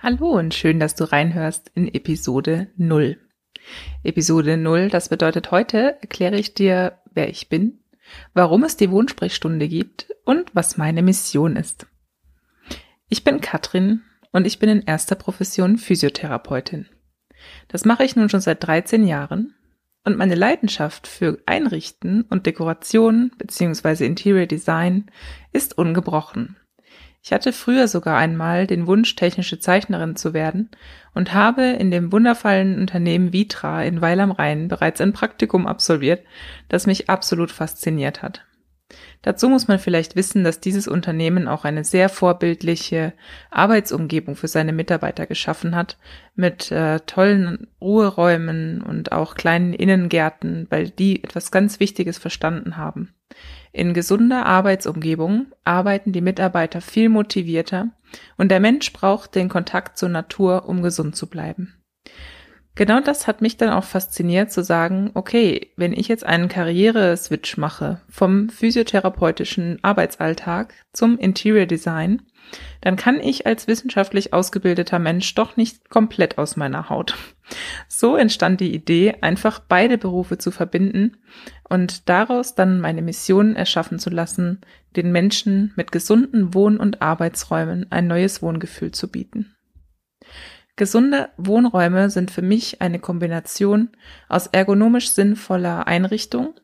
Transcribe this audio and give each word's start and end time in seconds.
Hallo 0.00 0.28
und 0.38 0.54
schön, 0.54 0.78
dass 0.78 0.94
du 0.94 1.10
reinhörst 1.10 1.72
in 1.74 1.92
Episode 1.92 2.68
0. 2.76 3.18
Episode 4.04 4.56
0, 4.56 4.90
das 4.90 5.08
bedeutet 5.08 5.50
heute 5.50 5.96
erkläre 6.00 6.38
ich 6.38 6.54
dir, 6.54 6.98
wer 7.14 7.28
ich 7.28 7.48
bin, 7.48 7.80
warum 8.32 8.62
es 8.62 8.76
die 8.76 8.92
Wohnsprechstunde 8.92 9.66
gibt 9.66 10.06
und 10.24 10.54
was 10.54 10.76
meine 10.76 11.02
Mission 11.02 11.56
ist. 11.56 11.88
Ich 13.08 13.24
bin 13.24 13.40
Katrin 13.40 14.02
und 14.30 14.46
ich 14.46 14.60
bin 14.60 14.68
in 14.68 14.82
erster 14.82 15.16
Profession 15.16 15.78
Physiotherapeutin. 15.78 16.86
Das 17.66 17.84
mache 17.84 18.04
ich 18.04 18.14
nun 18.14 18.28
schon 18.28 18.40
seit 18.40 18.64
13 18.64 19.04
Jahren 19.04 19.56
und 20.04 20.16
meine 20.16 20.36
Leidenschaft 20.36 21.08
für 21.08 21.42
Einrichten 21.44 22.22
und 22.22 22.46
Dekoration 22.46 23.32
bzw. 23.36 24.06
Interior 24.06 24.46
Design 24.46 25.10
ist 25.52 25.76
ungebrochen. 25.76 26.56
Ich 27.22 27.32
hatte 27.32 27.52
früher 27.52 27.88
sogar 27.88 28.16
einmal 28.16 28.66
den 28.66 28.86
Wunsch, 28.86 29.14
technische 29.16 29.58
Zeichnerin 29.58 30.16
zu 30.16 30.32
werden 30.32 30.70
und 31.14 31.34
habe 31.34 31.64
in 31.64 31.90
dem 31.90 32.12
wundervollen 32.12 32.78
Unternehmen 32.78 33.32
Vitra 33.32 33.82
in 33.82 34.00
Weil 34.00 34.20
am 34.20 34.30
Rhein 34.30 34.68
bereits 34.68 35.00
ein 35.00 35.12
Praktikum 35.12 35.66
absolviert, 35.66 36.24
das 36.68 36.86
mich 36.86 37.10
absolut 37.10 37.50
fasziniert 37.50 38.22
hat. 38.22 38.44
Dazu 39.22 39.48
muss 39.48 39.68
man 39.68 39.78
vielleicht 39.78 40.16
wissen, 40.16 40.44
dass 40.44 40.60
dieses 40.60 40.88
Unternehmen 40.88 41.48
auch 41.48 41.64
eine 41.64 41.84
sehr 41.84 42.08
vorbildliche 42.08 43.12
Arbeitsumgebung 43.50 44.36
für 44.36 44.48
seine 44.48 44.72
Mitarbeiter 44.72 45.26
geschaffen 45.26 45.76
hat, 45.76 45.98
mit 46.34 46.70
äh, 46.70 47.00
tollen 47.00 47.66
Ruheräumen 47.80 48.80
und 48.80 49.12
auch 49.12 49.34
kleinen 49.34 49.74
Innengärten, 49.74 50.66
weil 50.70 50.88
die 50.88 51.22
etwas 51.22 51.50
ganz 51.50 51.80
Wichtiges 51.80 52.16
verstanden 52.16 52.76
haben. 52.76 53.12
In 53.72 53.94
gesunder 53.94 54.46
Arbeitsumgebung 54.46 55.46
arbeiten 55.64 56.12
die 56.12 56.20
Mitarbeiter 56.20 56.80
viel 56.80 57.08
motivierter 57.08 57.90
und 58.36 58.50
der 58.50 58.60
Mensch 58.60 58.92
braucht 58.92 59.34
den 59.34 59.48
Kontakt 59.48 59.98
zur 59.98 60.08
Natur, 60.08 60.68
um 60.68 60.82
gesund 60.82 61.16
zu 61.16 61.28
bleiben. 61.28 61.77
Genau 62.78 63.00
das 63.00 63.26
hat 63.26 63.42
mich 63.42 63.56
dann 63.56 63.70
auch 63.70 63.82
fasziniert 63.82 64.52
zu 64.52 64.62
sagen, 64.62 65.10
okay, 65.14 65.72
wenn 65.74 65.92
ich 65.92 66.06
jetzt 66.06 66.24
einen 66.24 66.48
Karriere-Switch 66.48 67.56
mache 67.56 68.02
vom 68.08 68.50
physiotherapeutischen 68.50 69.80
Arbeitsalltag 69.82 70.74
zum 70.92 71.18
Interior 71.18 71.66
Design, 71.66 72.22
dann 72.80 72.94
kann 72.94 73.18
ich 73.18 73.48
als 73.48 73.66
wissenschaftlich 73.66 74.32
ausgebildeter 74.32 75.00
Mensch 75.00 75.34
doch 75.34 75.56
nicht 75.56 75.90
komplett 75.90 76.38
aus 76.38 76.54
meiner 76.54 76.88
Haut. 76.88 77.16
So 77.88 78.14
entstand 78.14 78.60
die 78.60 78.72
Idee, 78.72 79.16
einfach 79.22 79.58
beide 79.58 79.98
Berufe 79.98 80.38
zu 80.38 80.52
verbinden 80.52 81.16
und 81.68 82.08
daraus 82.08 82.54
dann 82.54 82.78
meine 82.78 83.02
Mission 83.02 83.56
erschaffen 83.56 83.98
zu 83.98 84.08
lassen, 84.08 84.60
den 84.94 85.10
Menschen 85.10 85.72
mit 85.74 85.90
gesunden 85.90 86.54
Wohn- 86.54 86.78
und 86.78 87.02
Arbeitsräumen 87.02 87.90
ein 87.90 88.06
neues 88.06 88.40
Wohngefühl 88.40 88.92
zu 88.92 89.10
bieten. 89.10 89.57
Gesunde 90.78 91.30
Wohnräume 91.36 92.08
sind 92.08 92.30
für 92.30 92.40
mich 92.40 92.80
eine 92.80 93.00
Kombination 93.00 93.90
aus 94.28 94.46
ergonomisch 94.46 95.10
sinnvoller 95.10 95.88
Einrichtung, 95.88 96.54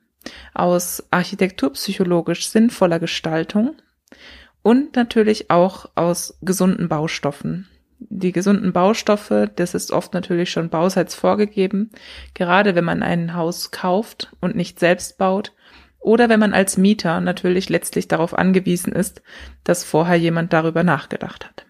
aus 0.55 1.03
architekturpsychologisch 1.11 2.49
sinnvoller 2.49 3.01
Gestaltung 3.01 3.75
und 4.63 4.95
natürlich 4.95 5.51
auch 5.51 5.91
aus 5.97 6.39
gesunden 6.43 6.89
Baustoffen. 6.89 7.69
Die 7.99 8.31
gesunden 8.31 8.73
Baustoffe, 8.73 9.51
das 9.57 9.75
ist 9.75 9.91
oft 9.91 10.15
natürlich 10.15 10.53
schon 10.53 10.69
bauseits 10.69 11.17
vorgegeben, 11.17 11.91
gerade 12.35 12.77
wenn 12.77 12.85
man 12.85 13.03
ein 13.03 13.35
Haus 13.35 13.73
kauft 13.73 14.33
und 14.41 14.55
nicht 14.55 14.79
selbst 14.79 15.19
baut 15.19 15.53
oder 15.99 16.29
wenn 16.29 16.39
man 16.39 16.55
als 16.55 16.77
Mieter 16.77 17.21
natürlich 17.21 17.69
letztlich 17.69 18.07
darauf 18.07 18.39
angewiesen 18.39 18.93
ist, 18.93 19.23
dass 19.65 19.83
vorher 19.83 20.17
jemand 20.17 20.53
darüber 20.53 20.85
nachgedacht 20.85 21.47
hat. 21.47 21.67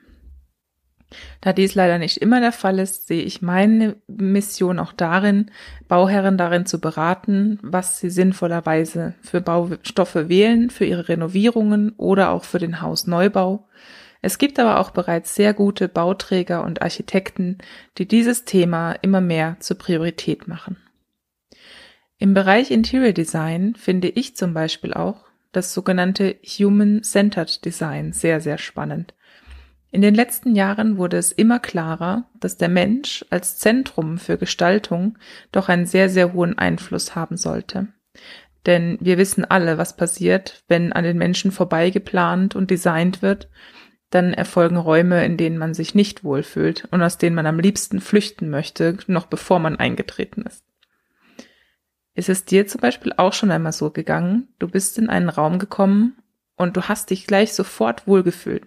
Da 1.40 1.52
dies 1.52 1.74
leider 1.74 1.98
nicht 1.98 2.18
immer 2.18 2.40
der 2.40 2.52
Fall 2.52 2.78
ist, 2.78 3.06
sehe 3.06 3.22
ich 3.22 3.42
meine 3.42 3.96
Mission 4.06 4.78
auch 4.78 4.92
darin, 4.92 5.50
Bauherren 5.88 6.38
darin 6.38 6.66
zu 6.66 6.80
beraten, 6.80 7.58
was 7.62 8.00
sie 8.00 8.10
sinnvollerweise 8.10 9.14
für 9.22 9.40
Baustoffe 9.40 10.28
wählen, 10.28 10.70
für 10.70 10.84
ihre 10.84 11.08
Renovierungen 11.08 11.92
oder 11.96 12.30
auch 12.30 12.44
für 12.44 12.58
den 12.58 12.80
Hausneubau. 12.80 13.68
Es 14.22 14.38
gibt 14.38 14.58
aber 14.58 14.80
auch 14.80 14.90
bereits 14.90 15.34
sehr 15.34 15.52
gute 15.52 15.86
Bauträger 15.86 16.64
und 16.64 16.80
Architekten, 16.80 17.58
die 17.98 18.08
dieses 18.08 18.46
Thema 18.46 18.92
immer 19.02 19.20
mehr 19.20 19.56
zur 19.60 19.76
Priorität 19.76 20.48
machen. 20.48 20.78
Im 22.18 22.32
Bereich 22.32 22.70
Interior 22.70 23.12
Design 23.12 23.74
finde 23.76 24.08
ich 24.08 24.34
zum 24.34 24.54
Beispiel 24.54 24.94
auch 24.94 25.26
das 25.52 25.74
sogenannte 25.74 26.36
Human-Centered 26.42 27.64
Design 27.64 28.12
sehr, 28.12 28.40
sehr 28.40 28.56
spannend. 28.56 29.14
In 29.94 30.02
den 30.02 30.16
letzten 30.16 30.56
Jahren 30.56 30.98
wurde 30.98 31.18
es 31.18 31.30
immer 31.30 31.60
klarer, 31.60 32.28
dass 32.40 32.56
der 32.56 32.68
Mensch 32.68 33.24
als 33.30 33.58
Zentrum 33.58 34.18
für 34.18 34.36
Gestaltung 34.36 35.16
doch 35.52 35.68
einen 35.68 35.86
sehr, 35.86 36.08
sehr 36.08 36.32
hohen 36.32 36.58
Einfluss 36.58 37.14
haben 37.14 37.36
sollte. 37.36 37.86
Denn 38.66 38.98
wir 39.00 39.18
wissen 39.18 39.44
alle, 39.44 39.78
was 39.78 39.96
passiert, 39.96 40.64
wenn 40.66 40.92
an 40.92 41.04
den 41.04 41.16
Menschen 41.16 41.52
vorbei 41.52 41.90
geplant 41.90 42.56
und 42.56 42.72
designt 42.72 43.22
wird, 43.22 43.48
dann 44.10 44.34
erfolgen 44.34 44.78
Räume, 44.78 45.24
in 45.24 45.36
denen 45.36 45.58
man 45.58 45.74
sich 45.74 45.94
nicht 45.94 46.24
wohlfühlt 46.24 46.88
und 46.90 47.00
aus 47.00 47.16
denen 47.16 47.36
man 47.36 47.46
am 47.46 47.60
liebsten 47.60 48.00
flüchten 48.00 48.50
möchte, 48.50 48.98
noch 49.06 49.26
bevor 49.26 49.60
man 49.60 49.76
eingetreten 49.76 50.42
ist. 50.42 50.64
Ist 52.16 52.28
es 52.28 52.44
dir 52.44 52.66
zum 52.66 52.80
Beispiel 52.80 53.12
auch 53.16 53.32
schon 53.32 53.52
einmal 53.52 53.72
so 53.72 53.90
gegangen, 53.90 54.48
du 54.58 54.66
bist 54.66 54.98
in 54.98 55.08
einen 55.08 55.28
Raum 55.28 55.60
gekommen 55.60 56.16
und 56.56 56.76
du 56.76 56.82
hast 56.82 57.10
dich 57.10 57.28
gleich 57.28 57.52
sofort 57.52 58.08
wohlgefühlt. 58.08 58.66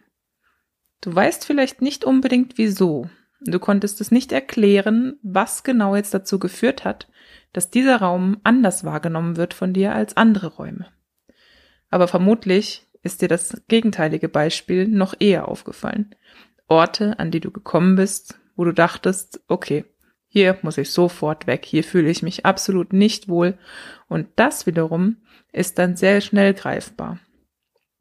Du 1.01 1.13
weißt 1.13 1.45
vielleicht 1.45 1.81
nicht 1.81 2.05
unbedingt 2.05 2.57
wieso. 2.57 3.09
Du 3.41 3.59
konntest 3.59 4.01
es 4.01 4.11
nicht 4.11 4.31
erklären, 4.31 5.19
was 5.21 5.63
genau 5.63 5.95
jetzt 5.95 6.13
dazu 6.13 6.39
geführt 6.39 6.85
hat, 6.85 7.07
dass 7.53 7.69
dieser 7.69 7.97
Raum 7.97 8.37
anders 8.43 8.83
wahrgenommen 8.83 9.37
wird 9.37 9.53
von 9.53 9.73
dir 9.73 9.93
als 9.93 10.17
andere 10.17 10.47
Räume. 10.47 10.87
Aber 11.89 12.07
vermutlich 12.07 12.87
ist 13.03 13.21
dir 13.21 13.27
das 13.27 13.61
gegenteilige 13.67 14.27
Beispiel 14.27 14.87
noch 14.87 15.13
eher 15.19 15.47
aufgefallen. 15.47 16.15
Orte, 16.67 17.19
an 17.19 17.31
die 17.31 17.39
du 17.39 17.51
gekommen 17.51 17.95
bist, 17.95 18.39
wo 18.55 18.65
du 18.65 18.73
dachtest, 18.73 19.41
okay, 19.47 19.85
hier 20.27 20.57
muss 20.61 20.77
ich 20.77 20.91
sofort 20.91 21.47
weg, 21.47 21.63
hier 21.65 21.83
fühle 21.83 22.09
ich 22.09 22.21
mich 22.21 22.45
absolut 22.45 22.91
nicht 22.91 23.29
wohl. 23.29 23.57
Und 24.09 24.27
das 24.35 24.65
wiederum 24.65 25.17
ist 25.53 25.79
dann 25.79 25.95
sehr 25.95 26.21
schnell 26.21 26.53
greifbar. 26.53 27.19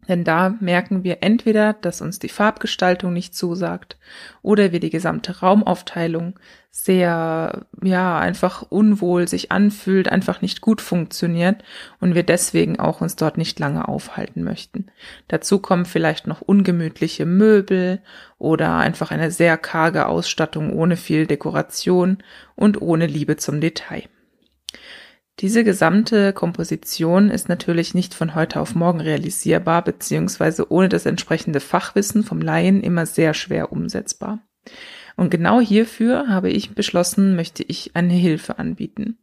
Denn 0.09 0.25
da 0.25 0.55
merken 0.61 1.05
wir 1.05 1.19
entweder, 1.23 1.73
dass 1.73 2.01
uns 2.01 2.19
die 2.19 2.29
Farbgestaltung 2.29 3.13
nicht 3.13 3.35
zusagt 3.35 3.99
oder 4.43 4.73
wir 4.73 4.81
die 4.81 4.91
gesamte 4.91 5.41
Raumaufteilung 5.41 6.39
sehr, 6.71 7.67
ja, 7.83 8.19
einfach 8.19 8.63
unwohl 8.69 9.27
sich 9.29 9.51
anfühlt, 9.51 10.09
einfach 10.13 10.43
nicht 10.43 10.61
gut 10.61 10.83
funktioniert 10.83 11.65
und 12.01 12.15
wir 12.15 12.23
deswegen 12.23 12.79
auch 12.79 13.01
uns 13.01 13.17
dort 13.17 13.39
nicht 13.39 13.59
lange 13.59 13.89
aufhalten 13.89 14.45
möchten. 14.45 14.87
Dazu 15.27 15.59
kommen 15.59 15.87
vielleicht 15.87 16.27
noch 16.27 16.43
ungemütliche 16.43 17.25
Möbel 17.25 18.03
oder 18.39 18.77
einfach 18.77 19.11
eine 19.11 19.31
sehr 19.31 19.57
karge 19.57 20.07
Ausstattung 20.07 20.71
ohne 20.71 20.99
viel 20.99 21.27
Dekoration 21.27 22.19
und 22.57 22.83
ohne 22.83 23.07
Liebe 23.07 23.37
zum 23.39 23.61
Detail. 23.63 24.05
Diese 25.41 25.65
gesamte 25.65 26.33
Komposition 26.33 27.29
ist 27.29 27.51
natürlich 27.51 27.93
nicht 27.93 28.15
von 28.15 28.35
heute 28.35 28.59
auf 28.59 28.75
morgen 28.75 29.03
realisierbar, 29.03 29.85
beziehungsweise 29.85 30.73
ohne 30.73 30.89
das 30.89 31.05
entsprechende 31.05 31.61
Fachwissen 31.61 32.23
vom 32.25 32.41
Laien 32.41 32.83
immer 32.83 33.05
sehr 33.05 33.35
schwer 33.35 33.71
umsetzbar. 33.71 34.41
Und 35.15 35.31
genau 35.31 35.61
hierfür 35.61 36.29
habe 36.29 36.49
ich 36.51 36.75
beschlossen, 36.75 37.37
möchte 37.37 37.63
ich 37.63 37.91
eine 37.95 38.15
Hilfe 38.15 38.59
anbieten. 38.59 39.19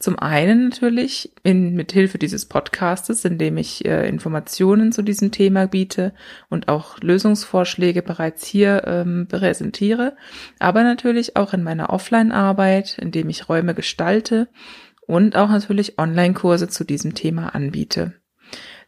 Zum 0.00 0.18
einen 0.18 0.64
natürlich 0.70 1.32
in, 1.44 1.74
mit 1.74 1.92
Hilfe 1.92 2.18
dieses 2.18 2.46
Podcastes, 2.46 3.24
indem 3.24 3.56
ich 3.56 3.84
äh, 3.84 4.08
Informationen 4.08 4.90
zu 4.90 5.02
diesem 5.02 5.30
Thema 5.30 5.66
biete 5.66 6.12
und 6.50 6.66
auch 6.68 6.98
Lösungsvorschläge 7.00 8.02
bereits 8.02 8.44
hier 8.44 8.82
ähm, 8.86 9.28
präsentiere, 9.30 10.16
aber 10.58 10.82
natürlich 10.82 11.36
auch 11.36 11.54
in 11.54 11.62
meiner 11.62 11.90
Offline-Arbeit, 11.90 12.98
indem 12.98 13.28
ich 13.30 13.48
Räume 13.48 13.72
gestalte 13.72 14.48
und 15.06 15.36
auch 15.36 15.48
natürlich 15.48 15.98
Online-Kurse 15.98 16.68
zu 16.68 16.84
diesem 16.84 17.14
Thema 17.14 17.54
anbiete. 17.54 18.14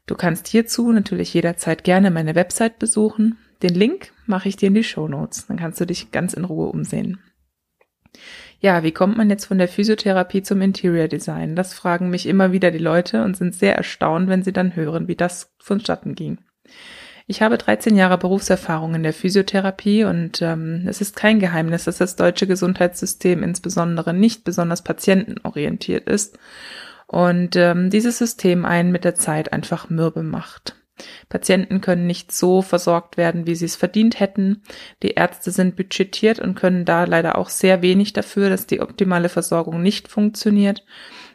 Du 0.06 0.14
kannst 0.14 0.46
hierzu 0.46 0.92
natürlich 0.92 1.34
jederzeit 1.34 1.84
gerne 1.84 2.10
meine 2.10 2.34
Website 2.34 2.78
besuchen. 2.78 3.38
Den 3.62 3.74
Link 3.74 4.12
mache 4.26 4.48
ich 4.48 4.56
dir 4.56 4.68
in 4.68 4.74
die 4.74 4.84
Show 4.84 5.08
Notes. 5.08 5.46
Dann 5.46 5.56
kannst 5.56 5.80
du 5.80 5.86
dich 5.86 6.12
ganz 6.12 6.32
in 6.32 6.44
Ruhe 6.44 6.68
umsehen. 6.68 7.18
Ja, 8.60 8.82
wie 8.82 8.92
kommt 8.92 9.16
man 9.16 9.28
jetzt 9.28 9.44
von 9.44 9.58
der 9.58 9.68
Physiotherapie 9.68 10.42
zum 10.42 10.62
Interior 10.62 11.08
Design? 11.08 11.56
Das 11.56 11.74
fragen 11.74 12.08
mich 12.08 12.26
immer 12.26 12.52
wieder 12.52 12.70
die 12.70 12.78
Leute 12.78 13.22
und 13.22 13.36
sind 13.36 13.54
sehr 13.54 13.76
erstaunt, 13.76 14.28
wenn 14.28 14.42
sie 14.42 14.52
dann 14.52 14.74
hören, 14.76 15.08
wie 15.08 15.16
das 15.16 15.54
vonstatten 15.58 16.14
ging. 16.14 16.38
Ich 17.28 17.43
habe 17.43 17.58
13 17.58 17.96
Jahre 17.96 18.19
Berufserfahrung 18.19 18.94
in 18.94 19.02
der 19.02 19.12
Physiotherapie 19.12 20.05
und 20.05 20.40
ähm, 20.43 20.84
es 20.87 21.00
ist 21.00 21.17
kein 21.17 21.40
Geheimnis, 21.40 21.84
dass 21.84 21.99
das 21.99 22.14
deutsche 22.14 22.46
Gesundheitssystem 22.46 23.43
insbesondere 23.43 24.14
nicht 24.14 24.44
besonders 24.44 24.82
patientenorientiert 24.82 26.08
ist 26.08 26.38
und 27.08 27.56
ähm, 27.56 27.90
dieses 27.90 28.19
System 28.19 28.64
einen 28.64 28.93
mit 28.93 29.05
der 29.05 29.17
Zeit 29.17 29.52
einfach 29.52 29.90
mürbe 29.90 30.23
macht. 30.23 30.76
Patienten 31.28 31.81
können 31.81 32.06
nicht 32.06 32.31
so 32.31 32.62
versorgt 32.62 33.17
werden, 33.17 33.46
wie 33.46 33.56
sie 33.56 33.67
es 33.67 33.76
verdient 33.76 34.20
hätten. 34.20 34.62
Die 35.02 35.11
Ärzte 35.11 35.50
sind 35.50 35.76
budgetiert 35.76 36.38
und 36.38 36.55
können 36.55 36.84
da 36.84 37.05
leider 37.05 37.37
auch 37.37 37.49
sehr 37.49 37.82
wenig 37.82 38.12
dafür, 38.12 38.49
dass 38.49 38.67
die 38.67 38.81
optimale 38.81 39.28
Versorgung 39.28 39.82
nicht 39.82 40.08
funktioniert. 40.08 40.84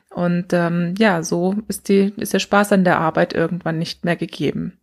Und 0.10 0.54
ähm, 0.54 0.96
ja, 0.98 1.22
so 1.22 1.56
ist, 1.68 1.90
die, 1.90 2.14
ist 2.18 2.34
der 2.34 2.40
Spaß 2.40 2.72
an 2.72 2.86
der 2.86 3.00
Arbeit 3.00 3.34
irgendwann 3.34 3.78
nicht 3.78 4.04
mehr 4.04 4.16
gegeben. 4.16 4.81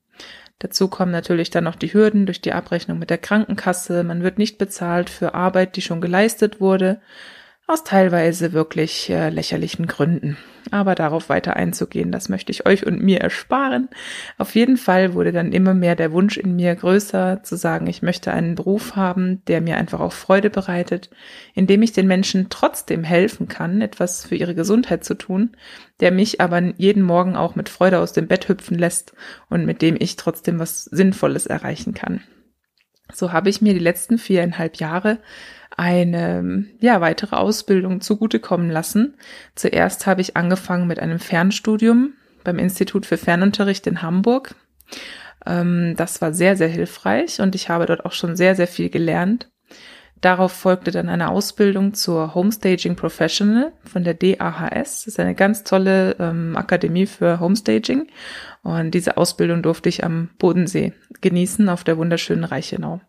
Dazu 0.59 0.89
kommen 0.89 1.13
natürlich 1.13 1.51
dann 1.51 1.65
noch 1.65 1.77
die 1.77 1.93
Hürden 1.93 2.27
durch 2.27 2.41
die 2.41 2.53
Abrechnung 2.53 2.99
mit 2.99 3.11
der 3.11 3.19
Krankenkasse. 3.19 4.03
Man 4.03 4.23
wird 4.23 4.39
nicht 4.39 4.59
bezahlt 4.59 5.09
für 5.09 5.35
Arbeit, 5.35 5.77
die 5.77 5.83
schon 5.83 6.01
geleistet 6.01 6.61
wurde 6.61 7.01
aus 7.69 7.85
teilweise 7.85 8.55
wirklich 8.55 9.11
äh, 9.11 9.29
lächerlichen 9.29 9.87
Gründen. 9.87 10.39
Aber 10.71 10.95
darauf 10.95 11.29
weiter 11.29 11.55
einzugehen, 11.55 12.11
das 12.11 12.31
möchte 12.31 12.51
ich 12.51 12.67
euch 12.67 12.87
und 12.87 13.03
mir 13.03 13.21
ersparen. 13.21 13.89
Auf 14.39 14.55
jeden 14.55 14.79
Fall 14.79 15.13
wurde 15.13 15.33
dann 15.33 15.53
immer 15.53 15.75
mehr 15.75 15.95
der 15.95 16.13
Wunsch 16.13 16.39
in 16.39 16.57
mir 16.57 16.75
größer, 16.75 17.43
zu 17.43 17.57
sagen, 17.57 17.87
ich 17.87 18.01
möchte 18.01 18.33
einen 18.33 18.55
Beruf 18.55 18.97
haben, 18.97 19.43
der 19.47 19.61
mir 19.61 19.77
einfach 19.77 20.01
auch 20.01 20.13
Freude 20.13 20.49
bereitet, 20.49 21.11
indem 21.55 21.83
ich 21.83 21.93
den 21.93 22.07
Menschen 22.07 22.47
trotzdem 22.49 23.05
helfen 23.05 23.49
kann, 23.49 23.83
etwas 23.83 24.25
für 24.25 24.35
ihre 24.35 24.55
Gesundheit 24.55 25.05
zu 25.05 25.15
tun, 25.15 25.55
der 26.01 26.11
mich 26.11 26.41
aber 26.41 26.61
jeden 26.79 27.03
Morgen 27.03 27.37
auch 27.37 27.55
mit 27.55 27.69
Freude 27.69 27.99
aus 27.99 28.15
dem 28.15 28.29
Bett 28.29 28.49
hüpfen 28.49 28.79
lässt 28.79 29.13
und 29.51 29.67
mit 29.67 29.83
dem 29.83 29.97
ich 29.99 30.17
trotzdem 30.17 30.59
was 30.59 30.85
Sinnvolles 30.85 31.47
erreichen 31.47 31.93
kann. 31.93 32.23
So 33.13 33.33
habe 33.33 33.49
ich 33.51 33.61
mir 33.61 33.75
die 33.75 33.79
letzten 33.79 34.19
viereinhalb 34.19 34.77
Jahre 34.77 35.19
eine 35.79 36.67
ja, 36.81 37.01
weitere 37.01 37.37
Ausbildung 37.37 38.01
zugutekommen 38.01 38.69
lassen. 38.69 39.15
Zuerst 39.55 40.07
habe 40.07 40.21
ich 40.21 40.37
angefangen 40.37 40.89
mit 40.89 40.99
einem 40.99 41.21
Fernstudium 41.21 42.15
beim 42.43 42.59
Institut 42.59 43.07
für 43.07 43.17
Fernunterricht 43.17 43.87
in 43.87 44.03
Hamburg. 44.03 44.57
Ähm, 45.47 45.95
das 45.97 46.21
war 46.21 46.35
sehr, 46.35 46.57
sehr 46.57 46.69
hilfreich 46.69 47.41
und 47.41 47.55
ich 47.55 47.69
habe 47.69 47.87
dort 47.87 48.05
auch 48.05 48.13
schon 48.13 48.37
sehr, 48.37 48.57
sehr 48.57 48.67
viel 48.67 48.91
gelernt. 48.91 49.51
Darauf 50.21 50.51
folgte 50.51 50.91
dann 50.91 51.09
eine 51.09 51.31
Ausbildung 51.31 51.95
zur 51.95 52.35
Homestaging 52.35 52.97
Professional 52.97 53.73
von 53.85 54.03
der 54.03 54.15
DAHS. 54.15 55.05
Das 55.05 55.07
ist 55.07 55.21
eine 55.21 55.37
ganz 55.37 55.63
tolle 55.63 56.17
ähm, 56.19 56.57
Akademie 56.57 57.07
für 57.07 57.39
Homestaging. 57.39 58.09
Und 58.65 58.91
diese 58.91 59.17
Ausbildung 59.17 59.63
durfte 59.63 59.89
ich 59.89 60.03
am 60.03 60.31
Bodensee 60.39 60.93
genießen 61.21 61.69
auf 61.69 61.85
der 61.85 61.99
wunderschönen 61.99 62.43
Reichenau. 62.43 63.01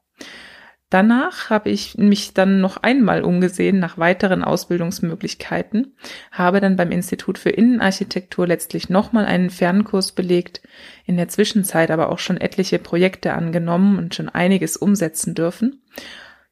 Danach 0.89 1.51
habe 1.51 1.69
ich 1.69 1.99
mich 1.99 2.33
dann 2.33 2.61
noch 2.61 2.77
einmal 2.77 3.23
umgesehen 3.23 3.77
nach 3.77 3.99
weiteren 3.99 4.43
Ausbildungsmöglichkeiten, 4.43 5.95
habe 6.31 6.61
dann 6.61 6.77
beim 6.77 6.91
Institut 6.91 7.37
für 7.37 7.51
Innenarchitektur 7.51 8.47
letztlich 8.47 8.89
nochmal 8.89 9.25
einen 9.25 9.51
Fernkurs 9.51 10.13
belegt, 10.13 10.61
in 11.05 11.15
der 11.15 11.27
Zwischenzeit 11.27 11.91
aber 11.91 12.11
auch 12.11 12.17
schon 12.17 12.37
etliche 12.37 12.79
Projekte 12.79 13.33
angenommen 13.33 13.99
und 13.99 14.15
schon 14.15 14.29
einiges 14.29 14.77
umsetzen 14.77 15.35
dürfen. 15.35 15.83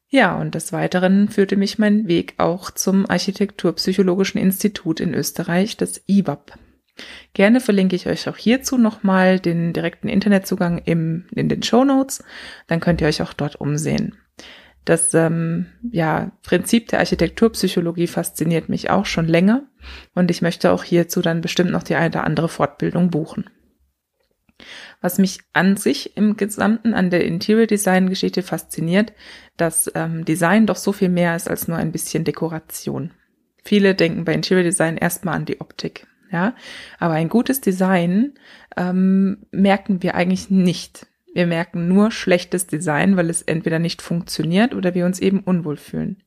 Ja, 0.08 0.36
und 0.36 0.54
des 0.54 0.72
Weiteren 0.72 1.28
führte 1.28 1.56
mich 1.56 1.80
mein 1.80 2.06
Weg 2.06 2.34
auch 2.38 2.70
zum 2.70 3.10
Architekturpsychologischen 3.10 4.40
Institut 4.40 5.00
in 5.00 5.14
Österreich, 5.14 5.76
das 5.76 6.02
IWAP. 6.06 6.52
Gerne 7.34 7.60
verlinke 7.60 7.96
ich 7.96 8.06
euch 8.06 8.28
auch 8.28 8.36
hierzu 8.36 8.78
nochmal 8.78 9.40
den 9.40 9.72
direkten 9.72 10.08
Internetzugang 10.08 10.78
im, 10.78 11.26
in 11.34 11.48
den 11.48 11.64
Show 11.64 11.84
Notes. 11.84 12.22
Dann 12.68 12.78
könnt 12.78 13.00
ihr 13.00 13.08
euch 13.08 13.20
auch 13.20 13.32
dort 13.32 13.56
umsehen. 13.56 14.16
Das 14.88 15.12
ähm, 15.12 15.66
ja, 15.92 16.32
Prinzip 16.42 16.88
der 16.88 17.00
Architekturpsychologie 17.00 18.06
fasziniert 18.06 18.70
mich 18.70 18.88
auch 18.88 19.04
schon 19.04 19.26
länger 19.26 19.64
und 20.14 20.30
ich 20.30 20.40
möchte 20.40 20.72
auch 20.72 20.82
hierzu 20.82 21.20
dann 21.20 21.42
bestimmt 21.42 21.72
noch 21.72 21.82
die 21.82 21.94
eine 21.94 22.08
oder 22.08 22.24
andere 22.24 22.48
Fortbildung 22.48 23.10
buchen. 23.10 23.50
Was 25.02 25.18
mich 25.18 25.40
an 25.52 25.76
sich 25.76 26.16
im 26.16 26.38
Gesamten 26.38 26.94
an 26.94 27.10
der 27.10 27.26
Interior 27.26 27.66
Design 27.66 28.08
Geschichte 28.08 28.42
fasziniert, 28.42 29.12
dass 29.58 29.92
ähm, 29.94 30.24
Design 30.24 30.64
doch 30.64 30.76
so 30.76 30.92
viel 30.92 31.10
mehr 31.10 31.36
ist 31.36 31.50
als 31.50 31.68
nur 31.68 31.76
ein 31.76 31.92
bisschen 31.92 32.24
Dekoration. 32.24 33.10
Viele 33.66 33.94
denken 33.94 34.24
bei 34.24 34.32
Interior 34.32 34.64
Design 34.64 34.96
erstmal 34.96 35.34
an 35.34 35.44
die 35.44 35.60
Optik, 35.60 36.06
ja, 36.32 36.54
aber 36.98 37.12
ein 37.12 37.28
gutes 37.28 37.60
Design 37.60 38.32
ähm, 38.74 39.44
merken 39.50 40.02
wir 40.02 40.14
eigentlich 40.14 40.48
nicht. 40.48 41.06
Wir 41.38 41.46
merken 41.46 41.86
nur 41.86 42.10
schlechtes 42.10 42.66
Design, 42.66 43.16
weil 43.16 43.30
es 43.30 43.42
entweder 43.42 43.78
nicht 43.78 44.02
funktioniert 44.02 44.74
oder 44.74 44.96
wir 44.96 45.06
uns 45.06 45.20
eben 45.20 45.38
unwohl 45.38 45.76
fühlen. 45.76 46.24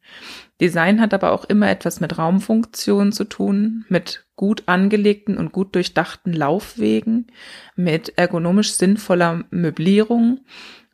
Design 0.62 1.02
hat 1.02 1.13
aber 1.13 1.34
auch 1.34 1.44
immer 1.44 1.69
etwas 1.69 2.00
mit 2.00 2.18
Raumfunktionen 2.18 3.12
zu 3.12 3.25
tun, 3.25 3.84
mit 3.90 4.25
gut 4.38 4.63
angelegten 4.68 5.36
und 5.36 5.52
gut 5.52 5.75
durchdachten 5.75 6.31
Laufwegen, 6.31 7.28
mit 7.75 8.18
ergonomisch 8.18 8.72
sinnvoller 8.72 9.44
Möblierung 9.50 10.46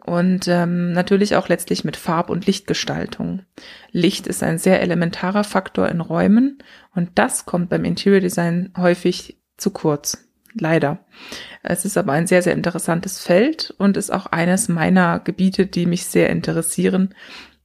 und 0.04 0.48
ähm, 0.48 0.94
natürlich 0.94 1.36
auch 1.36 1.48
letztlich 1.48 1.84
mit 1.84 1.96
Farb- 1.96 2.31
und 2.31 2.48
Lichtgestaltung. 2.48 3.44
Licht 3.92 4.25
ist 4.25 4.42
ein 4.42 4.58
sehr 4.58 4.81
elementarer 4.81 5.44
Faktor 5.44 5.90
in 5.90 6.02
Räumen 6.02 6.58
und 6.96 7.12
das 7.14 7.46
kommt 7.46 7.69
beim 7.69 7.86
Interior 7.86 8.22
Design 8.22 8.74
häufig 8.75 9.38
zu 9.58 9.69
kurz. 9.69 10.27
Leider. 10.59 11.00
Es 11.63 11.86
ist 11.86 11.98
aber 11.98 12.13
ein 12.13 12.27
sehr, 12.27 12.42
sehr 12.42 12.54
interessantes 12.54 13.21
Feld 13.21 13.74
und 13.77 13.98
ist 13.98 14.12
auch 14.12 14.27
eines 14.27 14.69
meiner 14.69 15.19
Gebiete, 15.19 15.65
die 15.65 15.86
mich 15.86 16.06
sehr 16.06 16.30
interessieren. 16.30 17.13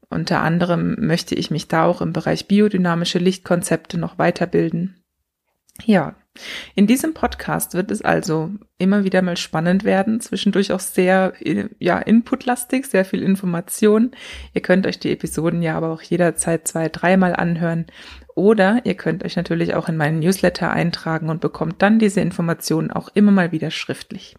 Unter 0.09 0.41
anderem 0.41 0.97
möchte 0.99 1.35
ich 1.35 1.51
mich 1.51 1.69
da 1.69 1.85
auch 1.85 2.01
im 2.03 2.13
Bereich 2.13 2.47
biodynamische 2.47 3.19
Lichtkonzepte 3.19 3.99
noch 3.99 4.19
weiterbilden. 4.19 5.03
Ja, 5.85 6.17
in 6.75 6.87
diesem 6.87 7.13
Podcast 7.13 7.75
wird 7.75 7.91
es 7.91 8.03
also 8.03 8.51
immer 8.79 9.05
wieder 9.05 9.21
mal 9.23 9.37
spannend 9.37 9.85
werden, 9.85 10.21
zwischendurch 10.21 10.73
auch 10.73 10.81
sehr, 10.81 11.35
ja, 11.79 11.99
inputlastig, 11.99 12.87
sehr 12.87 13.05
viel 13.05 13.23
Information. 13.23 14.13
Ihr 14.55 14.63
könnt 14.63 14.87
euch 14.87 14.99
die 14.99 15.13
Episoden 15.13 15.63
ja 15.63 15.77
aber 15.77 15.91
auch 15.91 16.03
jederzeit 16.03 16.67
zwei, 16.67 16.89
dreimal 16.89 17.37
anhören. 17.37 17.87
Oder 18.35 18.81
ihr 18.85 18.95
könnt 18.95 19.25
euch 19.25 19.37
natürlich 19.37 19.75
auch 19.75 19.89
in 19.89 19.97
meinen 19.97 20.21
Newsletter 20.21 20.71
eintragen 20.71 21.29
und 21.29 21.43
bekommt 21.43 21.83
dann 21.83 21.99
diese 21.99 22.23
Informationen 22.23 22.91
auch 22.91 23.11
immer 23.15 23.31
mal 23.33 23.53
wieder 23.53 23.71
schriftlich. 23.71 24.37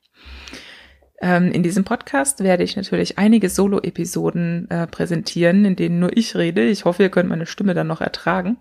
Ähm, 1.23 1.53
in 1.53 1.63
diesem 1.63 1.85
Podcast 1.85 2.43
werde 2.43 2.65
ich 2.65 2.75
natürlich 2.75 3.17
einige 3.17 3.47
Solo-Episoden 3.47 4.69
äh, 4.69 4.87
präsentieren, 4.87 5.63
in 5.63 5.77
denen 5.77 5.99
nur 5.99 6.17
ich 6.17 6.35
rede. 6.35 6.65
Ich 6.65 6.83
hoffe, 6.83 7.03
ihr 7.03 7.09
könnt 7.09 7.29
meine 7.29 7.45
Stimme 7.45 7.73
dann 7.73 7.87
noch 7.87 8.01
ertragen. 8.01 8.57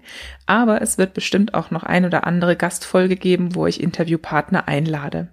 Aber 0.46 0.80
es 0.80 0.96
wird 0.96 1.12
bestimmt 1.12 1.54
auch 1.54 1.72
noch 1.72 1.82
ein 1.82 2.04
oder 2.04 2.24
andere 2.24 2.54
Gastfolge 2.54 3.16
geben, 3.16 3.56
wo 3.56 3.66
ich 3.66 3.82
Interviewpartner 3.82 4.68
einlade. 4.68 5.26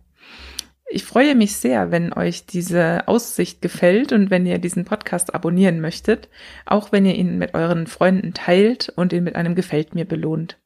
Ich 0.89 1.03
freue 1.03 1.35
mich 1.35 1.55
sehr, 1.55 1.91
wenn 1.91 2.13
euch 2.13 2.47
diese 2.47 3.07
Aussicht 3.07 3.61
gefällt 3.61 4.11
und 4.11 4.31
wenn 4.31 4.47
ihr 4.47 4.57
diesen 4.57 4.83
Podcast 4.83 5.35
abonnieren 5.35 5.81
möchtet, 5.81 6.29
auch 6.65 6.91
wenn 6.91 7.05
ihr 7.05 7.13
ihn 7.13 7.37
mit 7.37 7.53
euren 7.53 7.85
Freunden 7.85 8.33
teilt 8.33 8.91
und 8.95 9.13
ihn 9.13 9.23
mit 9.23 9.35
einem 9.35 9.53
Gefällt 9.53 9.93
mir 9.93 10.05
belohnt 10.05 10.57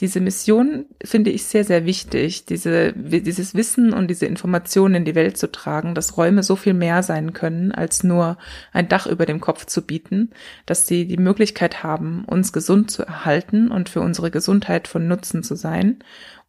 diese 0.00 0.20
Mission 0.20 0.86
finde 1.04 1.30
ich 1.30 1.44
sehr, 1.44 1.64
sehr 1.64 1.84
wichtig, 1.84 2.44
diese, 2.44 2.92
dieses 2.92 3.54
Wissen 3.54 3.92
und 3.92 4.08
diese 4.08 4.26
Informationen 4.26 4.96
in 4.96 5.04
die 5.04 5.16
Welt 5.16 5.36
zu 5.36 5.50
tragen, 5.50 5.94
dass 5.94 6.16
Räume 6.16 6.42
so 6.42 6.54
viel 6.54 6.74
mehr 6.74 7.02
sein 7.02 7.32
können, 7.32 7.72
als 7.72 8.04
nur 8.04 8.38
ein 8.72 8.88
Dach 8.88 9.06
über 9.06 9.26
dem 9.26 9.40
Kopf 9.40 9.66
zu 9.66 9.82
bieten, 9.82 10.30
dass 10.66 10.86
sie 10.86 11.06
die 11.06 11.16
Möglichkeit 11.16 11.82
haben, 11.82 12.24
uns 12.26 12.52
gesund 12.52 12.90
zu 12.90 13.02
erhalten 13.02 13.70
und 13.70 13.88
für 13.88 14.00
unsere 14.00 14.30
Gesundheit 14.30 14.86
von 14.86 15.08
Nutzen 15.08 15.42
zu 15.42 15.56
sein 15.56 15.98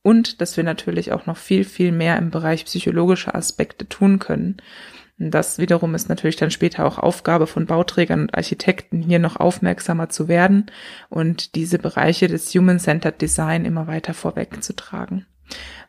und 0.02 0.42
dass 0.42 0.56
wir 0.56 0.64
natürlich 0.64 1.12
auch 1.12 1.26
noch 1.26 1.38
viel, 1.38 1.64
viel 1.64 1.92
mehr 1.92 2.18
im 2.18 2.30
Bereich 2.30 2.66
psychologischer 2.66 3.36
Aspekte 3.36 3.90
tun 3.90 4.20
können. 4.20 4.58
Das 5.20 5.60
wiederum 5.60 5.96
ist 5.96 6.08
natürlich 6.08 6.38
dann 6.38 6.50
später 6.50 6.86
auch 6.86 6.98
Aufgabe 6.98 7.46
von 7.46 7.66
Bauträgern 7.66 8.22
und 8.22 8.36
Architekten, 8.36 9.02
hier 9.02 9.20
noch 9.20 9.36
aufmerksamer 9.36 10.08
zu 10.08 10.30
werden 10.30 10.68
und 11.10 11.56
diese 11.56 11.78
Bereiche 11.78 12.30
des 12.30 12.54
Human-Centered 12.56 13.22
Design 13.22 13.66
immer 13.66 13.86
weiter 13.88 14.14
vorwegzutragen. 14.14 15.26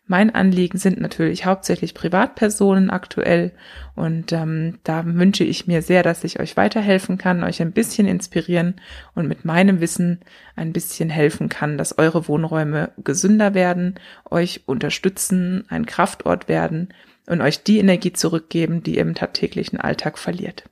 Mein 0.06 0.34
Anliegen 0.34 0.78
sind 0.78 1.00
natürlich 1.00 1.46
hauptsächlich 1.46 1.94
Privatpersonen 1.94 2.90
aktuell 2.90 3.52
und 3.94 4.32
ähm, 4.32 4.80
da 4.82 5.04
wünsche 5.06 5.44
ich 5.44 5.68
mir 5.68 5.82
sehr, 5.82 6.02
dass 6.02 6.24
ich 6.24 6.40
euch 6.40 6.56
weiterhelfen 6.56 7.16
kann, 7.16 7.44
euch 7.44 7.62
ein 7.62 7.70
bisschen 7.70 8.08
inspirieren 8.08 8.80
und 9.14 9.28
mit 9.28 9.44
meinem 9.44 9.80
Wissen 9.80 10.22
ein 10.56 10.72
bisschen 10.72 11.10
helfen 11.10 11.48
kann, 11.48 11.78
dass 11.78 11.96
eure 11.98 12.26
Wohnräume 12.26 12.90
gesünder 12.98 13.54
werden, 13.54 14.00
euch 14.28 14.62
unterstützen, 14.66 15.66
ein 15.68 15.86
Kraftort 15.86 16.48
werden 16.48 16.92
und 17.30 17.40
euch 17.40 17.62
die 17.62 17.78
Energie 17.78 18.12
zurückgeben, 18.12 18.82
die 18.82 18.96
ihr 18.96 19.02
im 19.02 19.14
tagtäglichen 19.14 19.80
Alltag 19.80 20.18
verliert. 20.18 20.64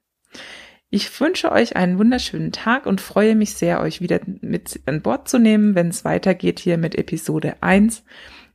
Ich 0.90 1.20
wünsche 1.20 1.52
euch 1.52 1.76
einen 1.76 1.98
wunderschönen 1.98 2.52
Tag 2.52 2.86
und 2.86 3.00
freue 3.00 3.34
mich 3.36 3.54
sehr, 3.54 3.80
euch 3.80 4.00
wieder 4.00 4.20
mit 4.40 4.80
an 4.86 5.02
Bord 5.02 5.28
zu 5.28 5.38
nehmen, 5.38 5.74
wenn 5.74 5.88
es 5.88 6.04
weitergeht 6.04 6.58
hier 6.58 6.78
mit 6.78 6.94
Episode 6.94 7.56
1 7.60 8.02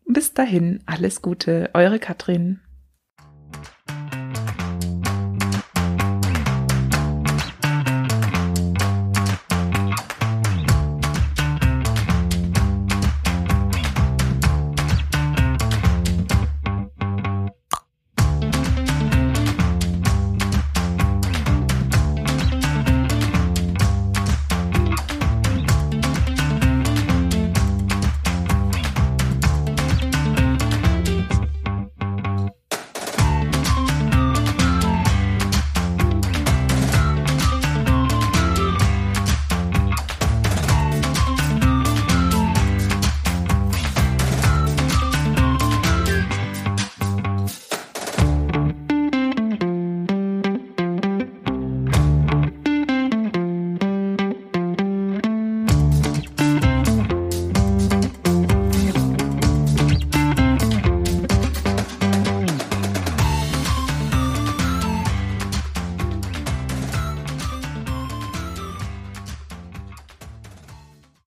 bis 0.05 0.33
dahin, 0.33 0.81
alles 0.85 1.21
Gute, 1.21 1.69
eure 1.73 1.99
Katrin. 1.99 2.59